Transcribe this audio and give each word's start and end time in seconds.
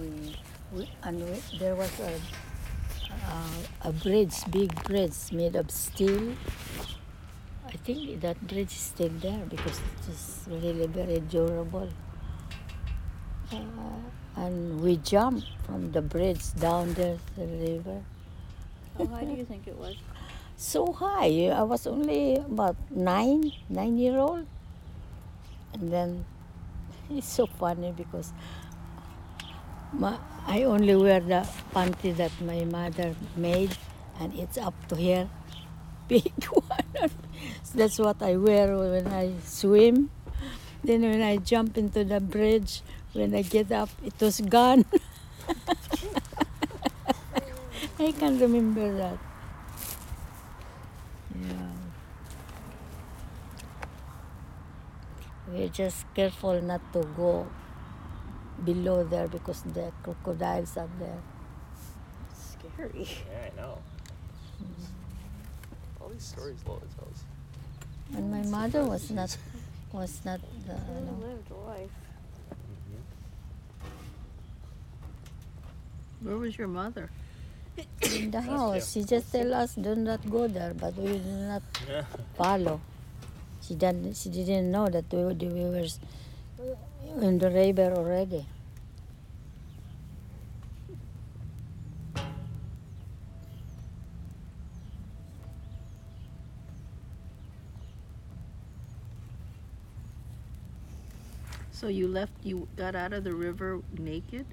we, 0.00 0.36
we 0.72 0.90
and 1.02 1.18
we, 1.18 1.58
there 1.58 1.74
was 1.74 1.90
a 2.00 2.20
uh, 3.28 3.88
a 3.88 3.92
bridge, 3.92 4.34
big 4.50 4.74
bridge 4.84 5.32
made 5.32 5.56
of 5.56 5.70
steel. 5.70 6.34
I 7.66 7.76
think 7.84 8.20
that 8.20 8.40
bridge 8.46 8.72
is 8.72 8.92
still 8.94 9.10
there 9.20 9.42
because 9.48 9.78
it 9.78 10.08
is 10.10 10.44
really 10.46 10.86
very 10.86 11.20
durable. 11.20 11.88
Uh, 13.52 13.56
and 14.36 14.80
we 14.80 14.96
jumped 14.98 15.46
from 15.64 15.92
the 15.92 16.02
bridge 16.02 16.54
down 16.54 16.94
there 16.94 17.18
to 17.34 17.40
the 17.40 17.46
river. 17.46 18.02
How 18.98 19.06
high 19.06 19.24
do 19.24 19.32
you 19.32 19.44
think 19.44 19.66
it 19.66 19.78
was? 19.78 19.96
So 20.56 20.92
high. 20.92 21.50
I 21.50 21.64
was 21.64 21.84
only 21.84 22.36
about 22.36 22.76
nine, 22.88 23.50
nine 23.68 23.98
year 23.98 24.16
old. 24.18 24.46
And 25.74 25.92
then 25.92 26.24
it's 27.10 27.28
so 27.28 27.46
funny 27.46 27.90
because 27.90 28.32
I 30.02 30.64
only 30.64 30.96
wear 30.96 31.20
the 31.20 31.46
panty 31.72 32.14
that 32.16 32.32
my 32.40 32.64
mother 32.64 33.14
made 33.36 33.76
and 34.20 34.34
it's 34.34 34.58
up 34.58 34.74
to 34.88 34.96
here. 34.96 35.28
Big 36.08 36.44
one. 36.44 37.10
So 37.62 37.78
that's 37.78 37.98
what 37.98 38.22
I 38.22 38.36
wear 38.36 38.76
when 38.76 39.06
I 39.06 39.32
swim. 39.44 40.10
Then 40.82 41.02
when 41.02 41.22
I 41.22 41.38
jump 41.38 41.78
into 41.78 42.04
the 42.04 42.20
bridge, 42.20 42.82
when 43.12 43.34
I 43.34 43.42
get 43.42 43.72
up, 43.72 43.88
it 44.04 44.14
was 44.20 44.40
gone. 44.40 44.84
I 47.98 48.12
can't 48.12 48.40
remember 48.40 48.92
that. 48.96 49.18
Yeah. 51.34 51.70
We're 55.48 55.68
just 55.68 56.04
careful 56.14 56.60
not 56.60 56.82
to 56.92 57.02
go 57.16 57.46
below 58.64 59.04
there 59.04 59.28
because 59.28 59.62
the 59.62 59.90
crocodiles 60.02 60.76
are 60.76 60.88
there. 60.98 61.20
Scary. 62.34 63.06
Yeah, 63.30 63.50
I 63.52 63.56
know. 63.60 63.78
Mm-hmm. 64.62 66.02
All 66.02 66.08
these 66.10 66.24
stories 66.24 66.58
Lola 66.66 66.80
tells. 66.98 67.24
And 68.14 68.30
my 68.30 68.42
mother 68.48 68.84
was 68.84 69.10
not 69.10 69.36
was 69.92 70.20
not 70.24 70.40
Really 70.66 70.80
you 71.00 71.06
know, 71.06 71.18
lived 71.26 71.50
life. 71.66 71.90
Mm-hmm. 72.50 73.02
Where 76.28 76.36
was 76.38 76.56
your 76.58 76.68
mother? 76.68 77.10
in 78.14 78.30
the 78.30 78.40
house. 78.40 78.92
She 78.92 79.02
just 79.04 79.32
tell 79.32 79.52
us 79.54 79.74
do 79.74 79.94
not 79.96 80.28
go 80.30 80.46
there, 80.46 80.74
but 80.74 80.94
we 80.96 81.12
did 81.18 81.26
not 81.26 81.62
follow. 82.36 82.80
She 83.62 83.74
didn't 83.74 84.14
she 84.16 84.28
didn't 84.28 84.70
know 84.70 84.86
that 84.88 85.04
we, 85.12 85.24
were- 85.24 85.34
we 85.34 85.64
were 85.70 85.88
in 87.20 87.38
the 87.38 87.50
river 87.50 87.92
already. 87.96 88.46
So 101.70 101.88
you 101.88 102.08
left, 102.08 102.32
you 102.42 102.68
got 102.76 102.94
out 102.94 103.12
of 103.12 103.24
the 103.24 103.34
river 103.34 103.82
naked? 103.92 104.46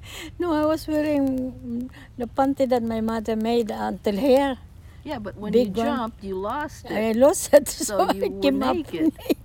No, 0.38 0.52
I 0.54 0.64
was 0.66 0.86
wearing 0.86 1.90
the 2.18 2.26
panty 2.26 2.68
that 2.68 2.82
my 2.82 3.00
mother 3.00 3.36
made 3.36 3.70
until 3.70 4.16
here. 4.16 4.58
Yeah, 5.04 5.18
but 5.18 5.36
when 5.36 5.54
Big 5.54 5.68
you 5.68 5.68
one. 5.76 6.00
jumped, 6.00 6.22
you 6.22 6.34
lost 6.36 6.90
it. 6.90 7.06
I 7.06 7.12
lost 7.12 7.52
it, 7.54 7.68
so, 7.86 8.04
So 8.04 8.06
you 8.06 8.24
I 8.24 8.28
came 8.40 8.62
naked. 8.62 8.62
up 8.62 8.78
naked. 8.88 9.10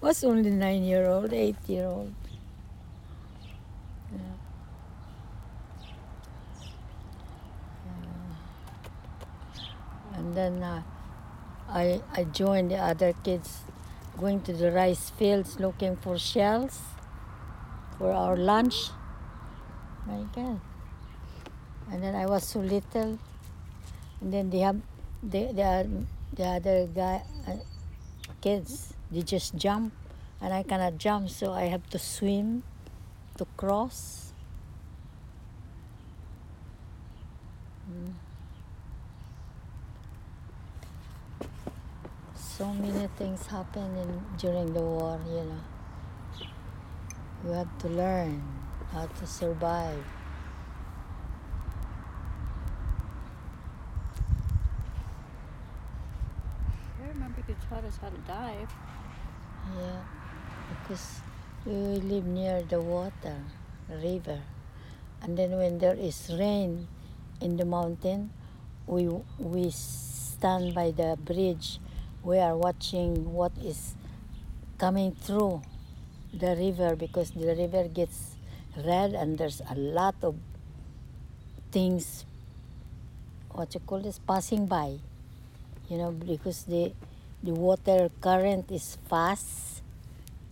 Was 0.00 0.24
only 0.24 0.50
nine 0.50 0.82
year 0.84 1.06
old, 1.06 1.32
eight 1.32 1.56
year 1.66 1.86
old. 1.86 2.14
And 10.14 10.34
then 10.36 10.62
uh, 10.62 10.82
I 11.68 12.00
I 12.12 12.24
joined 12.24 12.70
the 12.70 12.78
other 12.78 13.12
kids 13.24 13.62
going 14.18 14.40
to 14.42 14.52
the 14.52 14.70
rice 14.70 15.10
fields 15.10 15.58
looking 15.58 15.96
for 15.96 16.18
shells 16.18 16.80
for 17.98 18.12
our 18.12 18.36
lunch. 18.36 18.90
My 20.06 20.22
God. 20.34 20.60
And 21.90 22.02
then 22.02 22.14
I 22.14 22.26
was 22.26 22.46
so 22.46 22.60
little 22.60 23.18
and 24.22 24.32
then 24.32 24.50
they 24.50 24.60
have 24.60 24.80
the 25.22 25.52
the, 25.52 25.88
the 26.32 26.44
other 26.44 26.86
guy 26.86 27.22
uh, 27.48 27.56
kids 28.40 28.94
they 29.12 29.22
just 29.22 29.54
jump 29.56 29.92
and 30.40 30.52
I 30.54 30.62
cannot 30.62 30.96
jump 30.98 31.28
so 31.28 31.52
I 31.52 31.64
have 31.64 31.88
to 31.90 31.98
swim 31.98 32.62
to 33.38 33.46
cross 33.56 34.32
Mm. 37.90 38.12
so 42.34 42.72
many 42.72 43.08
things 43.18 43.44
happen 43.46 43.96
in, 43.96 44.22
during 44.38 44.72
the 44.72 44.80
war 44.80 45.18
you 45.26 45.42
know 45.44 45.62
you 47.44 47.50
have 47.50 47.76
to 47.80 47.88
learn 47.88 48.40
how 48.92 49.06
to 49.06 49.26
survive 49.26 50.04
I 57.02 57.08
remember 57.08 57.42
you 57.48 57.56
taught 57.68 57.84
us 57.84 57.98
how 58.00 58.08
to 58.08 58.16
dive. 58.18 58.72
Yeah, 59.62 60.02
because 60.68 61.22
we 61.64 61.72
live 62.02 62.26
near 62.26 62.62
the 62.62 62.80
water, 62.80 63.38
river, 63.88 64.40
and 65.22 65.38
then 65.38 65.52
when 65.56 65.78
there 65.78 65.94
is 65.94 66.30
rain 66.38 66.88
in 67.40 67.56
the 67.56 67.64
mountain, 67.64 68.30
we 68.86 69.08
we 69.38 69.70
stand 69.70 70.74
by 70.74 70.90
the 70.90 71.16
bridge. 71.16 71.78
We 72.22 72.38
are 72.38 72.56
watching 72.56 73.32
what 73.32 73.52
is 73.62 73.94
coming 74.78 75.12
through 75.14 75.62
the 76.32 76.54
river 76.56 76.96
because 76.96 77.30
the 77.32 77.54
river 77.54 77.88
gets 77.88 78.36
red 78.76 79.14
and 79.14 79.38
there's 79.38 79.62
a 79.70 79.74
lot 79.74 80.16
of 80.22 80.36
things. 81.70 82.24
What 83.52 83.74
you 83.74 83.80
call 83.80 84.00
this? 84.00 84.18
Passing 84.18 84.66
by, 84.66 84.98
you 85.88 85.98
know, 85.98 86.10
because 86.10 86.64
the 86.64 86.92
the 87.42 87.52
water 87.52 88.10
current 88.20 88.70
is 88.70 88.98
fast 89.08 89.82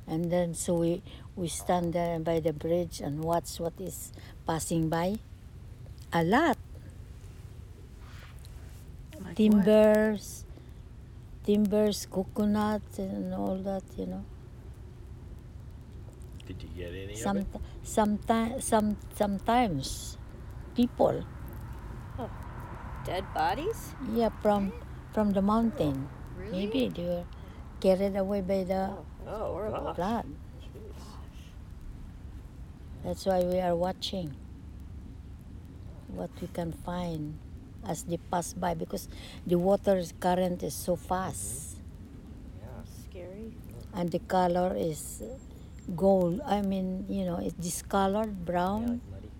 and 0.07 0.31
then 0.31 0.55
so 0.55 0.75
we 0.75 1.03
we 1.37 1.47
stand 1.49 1.93
there 1.93 2.19
by 2.19 2.41
the 2.41 2.53
bridge 2.53 3.01
and 3.01 3.23
watch 3.23 3.59
what 3.61 3.75
is 3.81 4.13
passing 4.47 4.89
by 4.89 5.19
a 6.13 6.23
lot 6.25 6.59
Like 9.25 9.25
what? 9.25 9.37
timbers 9.37 10.45
timbers 11.45 12.07
coconuts 12.07 12.99
and 12.99 13.35
all 13.35 13.57
that 13.63 13.85
you 13.97 14.07
know 14.07 14.25
Did 16.47 16.63
you 16.63 16.69
get 16.77 16.93
any 16.95 17.15
some 17.15 17.37
of 17.39 17.55
it? 17.55 17.61
sometimes 17.83 18.65
some 18.65 18.97
sometimes 19.15 20.19
people 20.75 21.25
oh, 22.19 22.31
Dead 23.05 23.25
bodies? 23.35 23.95
yeah 24.13 24.31
from 24.43 24.73
from 25.13 25.33
the 25.33 25.43
mountain 25.43 26.09
Really? 26.41 26.67
maybe 26.67 26.89
they 26.89 27.05
were 27.05 27.25
carried 27.81 28.17
away 28.17 28.41
by 28.41 28.65
the 28.65 28.91
Oh, 28.91 29.05
oh 29.27 29.53
horrible. 29.53 29.85
gosh. 29.85 29.97
flood 29.97 30.27
Jeez. 30.63 31.03
That's 33.05 33.25
why 33.27 33.41
we 33.45 33.61
are 33.61 33.75
watching 33.77 34.35
what 36.09 36.31
we 36.41 36.49
can 36.49 36.73
find 36.73 37.39
as 37.87 38.03
they 38.05 38.19
pass 38.19 38.53
by 38.53 38.75
because 38.75 39.09
the 39.47 39.57
water's 39.59 40.13
current 40.21 40.63
is 40.63 40.75
so 40.75 40.97
fast 40.97 41.77
mm-hmm. 41.77 42.61
Yeah. 42.61 42.83
Scary. 43.09 43.53
and 43.95 44.11
the 44.11 44.19
color 44.21 44.75
is 44.77 45.23
gold. 45.97 46.41
I 46.47 46.63
mean, 46.63 47.07
you 47.09 47.25
know, 47.25 47.39
it's 47.39 47.55
discolored 47.55 48.37
Yeah, 48.39 48.45
brown. 48.45 48.83
like 48.87 49.01
muddy. 49.11 49.31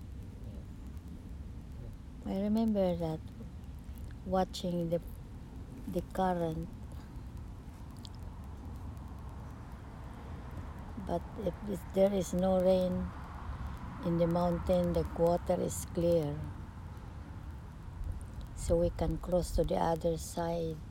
I 2.27 2.43
remember 2.43 2.95
that 2.97 3.21
watching 4.27 4.91
the 4.91 5.01
the 5.93 6.03
current. 6.13 6.69
But 11.11 11.23
if 11.45 11.55
this- 11.67 11.87
there 11.93 12.15
is 12.15 12.33
no 12.33 12.61
rain 12.61 13.11
in 14.07 14.19
the 14.19 14.27
mountain, 14.27 14.93
the 14.93 15.05
water 15.19 15.61
is 15.61 15.85
clear. 15.93 16.39
So 18.55 18.77
we 18.77 18.91
can 18.91 19.19
cross 19.19 19.51
to 19.57 19.65
the 19.65 19.75
other 19.75 20.17
side. 20.17 20.90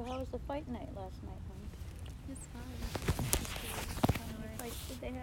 So 0.00 0.06
how 0.06 0.18
was 0.18 0.28
the 0.28 0.38
fight 0.48 0.66
night 0.66 0.88
last 0.96 1.22
night? 1.24 1.36
It's 2.30 2.46
fine. 2.54 2.64
It's 2.88 3.48
fine. 4.58 4.70
Did 4.88 5.00
they 5.02 5.06
have? 5.08 5.16